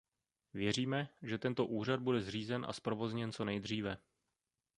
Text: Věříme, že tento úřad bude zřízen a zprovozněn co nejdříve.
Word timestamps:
Věříme, 0.53 1.09
že 1.21 1.37
tento 1.37 1.65
úřad 1.65 1.99
bude 1.99 2.21
zřízen 2.21 2.65
a 2.69 2.73
zprovozněn 2.73 3.31
co 3.31 3.45
nejdříve. 3.45 3.97